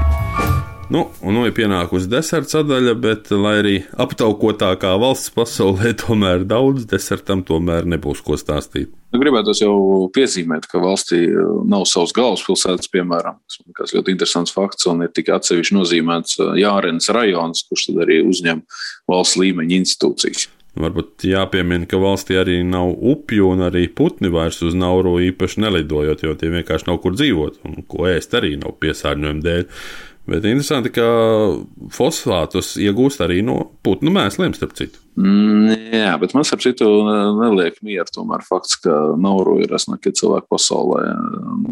Nu, 0.90 1.04
un 1.22 1.36
nu 1.38 1.44
ir 1.46 1.52
pienākusi 1.54 2.10
deserta 2.10 2.56
sadaļa, 2.56 2.96
bet, 2.98 3.30
lai 3.38 3.52
arī 3.60 3.74
aptaukotākā 4.02 4.96
valsts 4.98 5.30
pasaulē, 5.36 5.92
tomēr 6.02 6.48
daudz 6.50 6.88
desertam 6.90 7.44
tomēr 7.46 7.86
nebūs 7.86 8.24
ko 8.26 8.40
stāstīt. 8.42 8.90
Nu, 9.14 9.22
gribētu 9.22 9.54
jau 9.62 9.78
piezīmēt, 10.18 10.66
ka 10.72 10.82
valstī 10.82 11.22
nav 11.70 11.86
savas 11.86 12.18
galvaspilsētas, 12.18 12.90
piemēram, 12.90 13.38
kas 13.78 13.94
ļoti 13.94 14.18
interesants 14.18 14.58
fakts, 14.58 14.90
un 14.90 15.06
ir 15.06 15.14
tikai 15.14 15.38
atsevišķi 15.38 15.78
nozīmēts 15.78 16.42
Jārens 16.58 17.14
rajons, 17.14 17.62
kurš 17.70 17.92
tad 17.92 18.08
arī 18.08 18.24
uzņem 18.26 18.66
valsts 19.14 19.38
līmeņa 19.44 19.84
institūcijas. 19.84 20.50
Varbūt 20.78 21.26
jāpiemina, 21.26 21.88
ka 21.90 22.00
valstī 22.02 22.38
arī 22.38 22.60
nav 22.66 22.92
upju 22.94 23.52
un 23.54 23.66
arī 23.68 23.88
putni 23.98 24.30
vairs 24.34 24.60
uz 24.66 24.76
Nauru 24.78 25.16
īpaši 25.26 25.64
nelidojot, 25.64 26.22
jo 26.26 26.36
tie 26.38 26.52
vienkārši 26.54 26.90
nav 26.90 27.00
kur 27.02 27.16
dzīvot 27.18 27.64
un 27.66 27.82
ko 27.90 28.06
ēst 28.12 28.36
arī 28.38 28.56
nav 28.62 28.76
piesārņojuma 28.84 29.46
dēļ. 29.48 29.66
Bet 30.28 30.44
interesanti, 30.44 30.92
ka 30.92 31.06
fosfātus 31.96 32.74
iegūst 32.84 33.22
arī 33.24 33.40
no 33.48 33.62
putnu 33.86 34.12
mēsliem, 34.12 34.52
starp 34.58 34.74
citu. 34.76 35.00
Mm, 35.18 35.72
jā, 35.96 36.10
bet 36.20 36.34
man, 36.36 36.44
starp 36.46 36.62
citu, 36.66 36.86
neliek 37.40 37.80
mieru 37.86 38.12
tomēr 38.12 38.44
fakts, 38.46 38.76
ka 38.84 38.92
Nauru 39.18 39.56
ir 39.64 39.72
resnākie 39.72 40.12
cilvēki 40.20 40.50
pasaulē. 40.52 41.06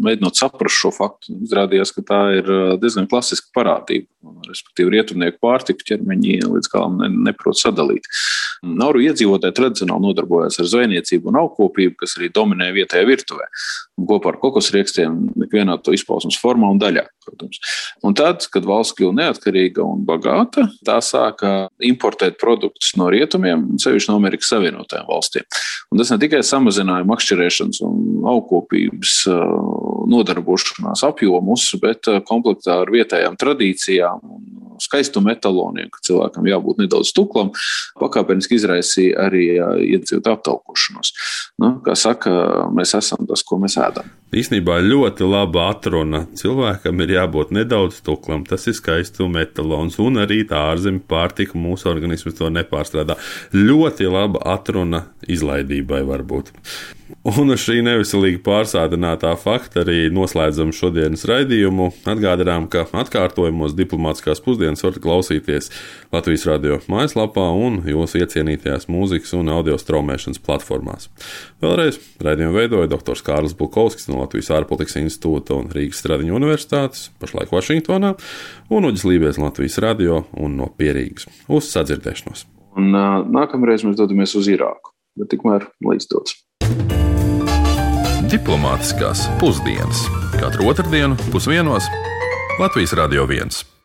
Mēģinot 0.02 0.40
saprast 0.40 0.80
šo 0.80 0.90
faktu, 0.96 1.36
izrādījās, 1.44 1.92
ka 1.94 2.02
tā 2.08 2.20
ir 2.38 2.48
diezgan 2.80 3.10
klasiska 3.12 3.52
parādība. 3.54 4.08
Respektīvi, 4.48 4.94
rietumnieku 4.96 5.38
pārtiku 5.44 5.86
ķermeņi 5.92 6.40
līdz 6.48 6.72
galam 6.72 6.96
ne, 7.02 7.10
neprot 7.28 7.60
sadalīt. 7.60 8.08
Nauru 8.66 9.04
iedzīvotāji 9.04 9.58
tradicionāli 9.60 10.08
nodarbojas 10.08 10.56
ar 10.64 10.72
zvejniecību 10.72 11.28
un 11.28 11.42
augkopību, 11.44 12.00
kas 12.00 12.16
arī 12.16 12.32
dominē 12.34 12.72
vietējā 12.74 13.06
virtuvē. 13.12 13.46
Kopā 13.96 14.34
ar 14.34 14.36
kokosriekstiem 14.42 15.14
ikvienā 15.46 15.78
to 15.80 15.94
izpausmes 15.96 16.36
formā 16.36 16.68
un 16.68 16.80
daļā, 16.80 17.06
protams. 17.24 17.60
Un 18.04 18.16
tad, 18.18 18.44
kad 18.52 18.66
valsts 18.68 18.92
kļuva 18.98 19.14
neatkarīga 19.22 19.80
un 19.86 20.02
bagāta, 20.08 20.66
tā 20.84 20.98
sāka 21.00 21.70
importēt 21.80 22.36
produktus 22.42 22.92
no 23.00 23.08
rietumiem, 23.12 23.64
sevišķi 23.80 24.12
no 24.12 24.18
Amerikas 24.20 24.52
Savienotajām 24.52 25.08
valstīm. 25.08 25.48
Un 25.88 26.02
tas 26.02 26.12
ne 26.12 26.20
tikai 26.20 26.42
samazināja 26.44 27.08
makšķerēšanas 27.08 27.80
un 27.86 28.28
augkopības 28.34 29.16
nodarbošanās 30.12 31.06
apjomus, 31.08 31.70
bet 31.80 32.10
komplektā 32.28 32.82
ar 32.82 32.92
vietējām 32.92 33.40
tradīcijām 33.40 34.20
un 34.28 34.65
skaistuma 34.82 35.34
etaloniem, 35.34 35.90
ka 35.92 36.02
cilvēkam 36.06 36.48
jābūt 36.50 36.82
nedaudz 36.84 37.12
tuklam, 37.16 37.52
pakāpeniski 38.00 38.58
izraisīja 38.58 39.26
arī 39.28 39.46
iedzīvotāju 39.56 40.38
aptaukošanos. 40.38 41.12
Nu, 41.62 41.76
kā 41.86 41.96
saka, 41.98 42.32
mēs 42.76 42.96
esam 42.98 43.28
tas, 43.28 43.44
ko 43.46 43.60
mēs 43.62 43.78
ēdam. 43.80 44.10
Īsnībā 44.34 44.80
ļoti 44.82 45.22
laba 45.22 45.68
atruna. 45.70 46.24
Cilvēkam 46.34 46.98
ir 47.04 47.12
jābūt 47.14 47.52
nedaudz 47.54 48.00
tuklam, 48.02 48.42
tas 48.48 48.66
ir 48.66 48.74
skaistuma 48.74 49.44
etalons, 49.44 50.00
un 50.02 50.18
arī 50.24 50.40
tā 50.50 50.64
ārzemju 50.72 51.04
pārtika 51.06 51.54
mūsu 51.54 51.86
organisms 51.92 52.34
to 52.34 52.50
nepārstrādā. 52.50 53.14
Ļoti 53.54 54.10
laba 54.10 54.42
atruna 54.56 55.04
izlaidībai 55.30 56.02
varbūt. 56.10 56.50
Un 57.26 57.52
uz 57.54 57.62
šī 57.62 57.80
neviselīgi 57.86 58.40
pārsādinātā 58.42 59.30
fakta 59.38 59.84
arī 59.84 60.08
noslēdzam 60.14 60.72
šodienas 60.74 61.22
raidījumu. 61.30 61.88
Atgādinām, 62.10 62.66
ka 62.70 62.82
atkārtojumos 62.98 63.76
diplomātiskās 63.78 64.42
pusdienas 64.42 64.82
varat 64.82 64.98
klausīties 65.02 65.70
Latvijas 66.14 66.46
radio 66.50 66.80
mājaslapā 66.90 67.46
un 67.62 67.78
jūsu 67.86 68.24
iecienītajās 68.24 68.88
mūzikas 68.90 69.36
un 69.38 69.50
audio 69.54 69.78
straumēšanas 69.78 70.42
platformās. 70.42 71.06
Vēlreiz 71.62 72.00
raidījumu 72.26 72.58
veidoja 72.58 72.90
dr. 72.90 73.22
Kārlis 73.26 73.54
Bukovskis 73.58 74.10
no 74.16 74.24
Latvijas 74.24 74.50
ārpolitikas 74.56 74.98
institūta 75.02 75.56
un 75.60 75.68
Rīgas 75.72 76.00
Stradiņu 76.02 76.36
universitātes, 76.38 77.10
pašlaik 77.20 77.52
Vašingtonā, 77.52 78.14
un 78.72 78.88
Uģis 78.88 79.06
Lībijs 79.08 79.40
Latvijas 79.42 79.78
radio 79.84 80.24
un 80.32 80.56
no 80.60 80.70
Pierīgas. 80.72 81.28
Uz 81.52 81.68
sadzirdēšanos! 81.74 82.46
Un, 82.76 82.90
uh, 82.92 83.22
nākamreiz 83.32 83.86
mēs 83.86 83.96
dodamies 84.00 84.34
uz 84.36 84.50
Irāku, 84.52 84.92
bet 85.20 85.32
tikmēr 85.32 85.68
līdz 85.84 86.10
dots. 86.12 86.40
Diplomātiskās 88.26 89.28
pusdienas 89.40 90.02
katru 90.40 90.66
otrdienu 90.72 91.16
pusdienos 91.30 91.86
Latvijas 92.60 92.96
Radio 92.98 93.28
1. 93.30 93.75